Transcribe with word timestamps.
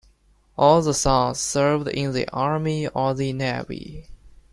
All 0.57 0.81
the 0.81 0.95
sons 0.95 1.39
served 1.39 1.87
in 1.87 2.11
the 2.11 2.27
army 2.31 2.87
or 2.87 3.13
the 3.13 3.33
navy. 3.33 4.07